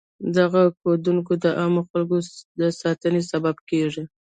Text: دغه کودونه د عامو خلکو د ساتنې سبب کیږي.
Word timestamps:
دغه 0.37 0.61
کودونه 0.81 1.21
د 1.43 1.45
عامو 1.59 1.81
خلکو 1.89 2.17
د 2.59 2.61
ساتنې 2.81 3.21
سبب 3.31 3.55
کیږي. 3.69 4.03